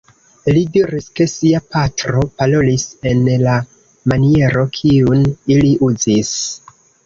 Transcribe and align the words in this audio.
Li 0.55 0.61
diris 0.77 1.09
ke 1.19 1.27
sia 1.33 1.59
patro 1.75 2.23
parolis 2.43 2.87
en 3.11 3.23
la 3.45 3.59
maniero 4.13 4.67
kiun 4.81 5.25
ili 5.59 5.73
uzis. 5.93 6.37